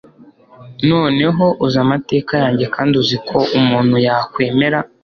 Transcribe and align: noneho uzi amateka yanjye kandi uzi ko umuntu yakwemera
noneho 0.89 1.45
uzi 1.65 1.77
amateka 1.85 2.33
yanjye 2.43 2.65
kandi 2.75 2.93
uzi 3.01 3.17
ko 3.29 3.37
umuntu 3.59 3.95
yakwemera 4.05 4.79